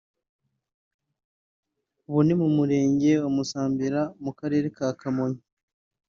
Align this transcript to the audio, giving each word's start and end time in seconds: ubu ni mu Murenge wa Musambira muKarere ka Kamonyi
ubu 2.07 2.19
ni 2.25 2.33
mu 2.41 2.47
Murenge 2.57 3.11
wa 3.23 3.29
Musambira 3.35 4.01
muKarere 4.23 4.67
ka 4.77 4.87
Kamonyi 4.99 5.41